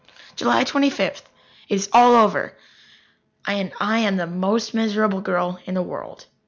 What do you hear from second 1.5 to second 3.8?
It is all over, and